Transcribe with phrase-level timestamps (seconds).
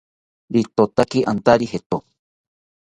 [0.55, 2.03] Ritotaki antari jeto